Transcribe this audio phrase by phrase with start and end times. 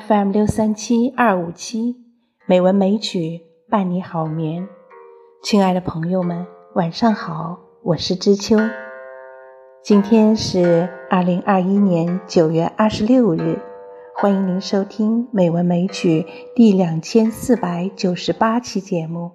[0.00, 1.96] FM 六三七二五七，
[2.46, 4.66] 美文美曲伴你好眠。
[5.42, 8.56] 亲爱的朋友们，晚上好，我是知秋。
[9.84, 13.58] 今天是二零二一年九月二十六日，
[14.16, 16.22] 欢迎您收听《美文美曲》
[16.56, 19.32] 第两千四百九十八期节目。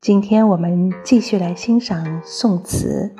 [0.00, 3.14] 今天我们继续来欣赏宋词。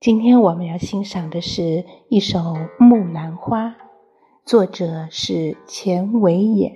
[0.00, 2.38] 今天我们要欣赏的是一首
[2.78, 3.66] 《木兰花》，
[4.46, 6.72] 作者是钱维演。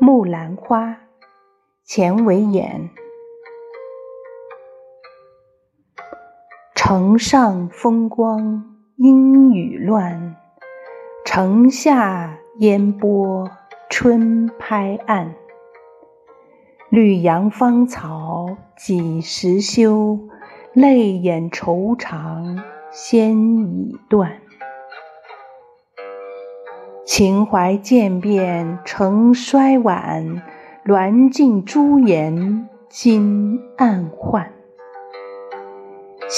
[0.04, 0.90] 《木兰花》，
[1.82, 3.05] 钱维演。
[6.88, 10.36] 城上风光阴雨乱，
[11.24, 13.50] 城下烟波
[13.90, 15.34] 春拍岸。
[16.88, 20.28] 绿杨芳草几时休？
[20.74, 22.62] 泪眼愁肠
[22.92, 24.34] 先已断。
[27.04, 30.40] 情怀渐变成衰晚，
[30.84, 34.52] 鸾镜朱颜今暗换。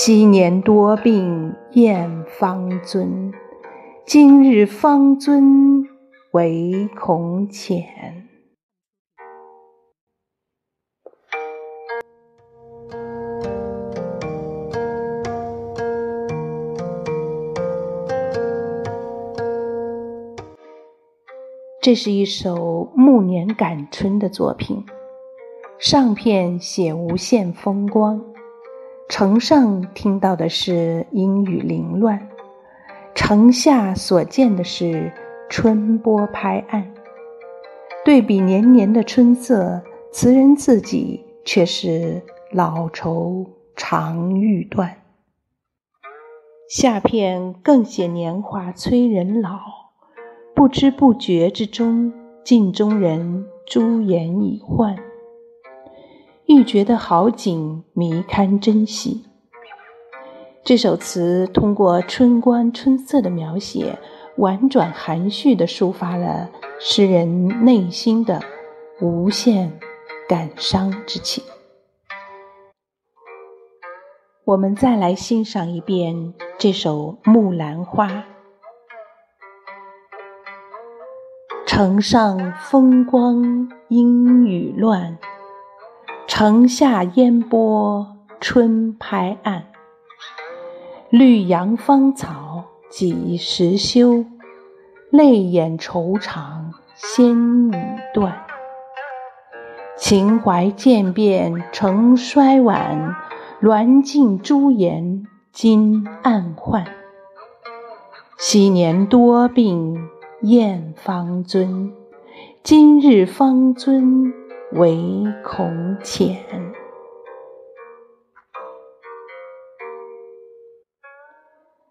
[0.00, 3.32] 昔年多病厌方尊，
[4.06, 5.84] 今日方尊
[6.30, 7.84] 唯恐浅。
[21.82, 24.86] 这是一首暮年感春的作品，
[25.80, 28.27] 上片写无限风光。
[29.08, 32.28] 城上听到的是阴雨凌乱，
[33.14, 35.10] 城下所见的是
[35.48, 36.92] 春波拍岸。
[38.04, 39.82] 对比年年的春色，
[40.12, 44.98] 词人自己却是老愁常欲断。
[46.68, 49.58] 下片更写年华催人老，
[50.54, 52.12] 不知不觉之中，
[52.44, 55.07] 镜中人朱颜已换。
[56.48, 59.22] 欲觉得好景，迷堪珍惜。
[60.64, 63.98] 这首词通过春光春色的描写，
[64.38, 66.48] 婉转含蓄地抒发了
[66.80, 68.40] 诗人内心的
[68.98, 69.78] 无限
[70.26, 71.44] 感伤之情。
[74.46, 78.08] 我们再来欣赏一遍这首《木兰花》。
[81.66, 85.18] 城上风光阴雨乱。
[86.28, 88.06] 城下烟波
[88.38, 89.64] 春拍岸，
[91.08, 94.26] 绿杨芳草几时休？
[95.10, 97.34] 泪眼愁肠先
[97.68, 97.72] 已
[98.12, 98.44] 断。
[99.96, 103.16] 情怀渐变成衰晚，
[103.62, 106.84] 鸾镜朱颜今暗换。
[108.36, 109.96] 昔年多病
[110.42, 111.90] 燕方尊，
[112.62, 114.34] 今日方尊。
[114.72, 116.44] 唯恐浅。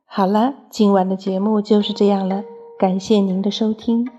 [0.06, 2.44] 好了，今晚的节目就是这样了，
[2.80, 4.10] 感谢您的收听。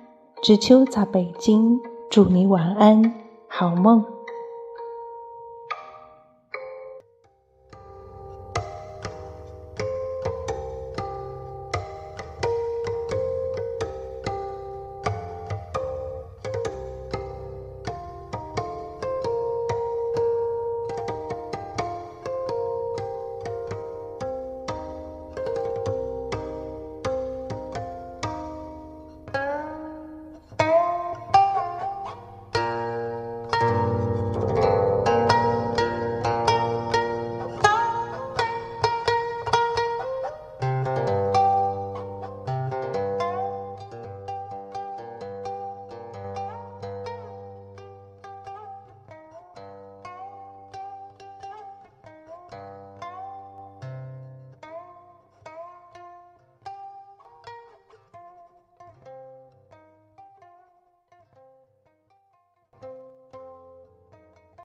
[0.42, 1.80] 知秋在北京，
[2.10, 3.14] 祝你晚安，
[3.48, 4.17] 好梦。